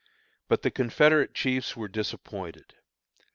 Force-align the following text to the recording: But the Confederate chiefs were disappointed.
But 0.47 0.63
the 0.63 0.71
Confederate 0.71 1.35
chiefs 1.35 1.77
were 1.77 1.87
disappointed. 1.87 2.73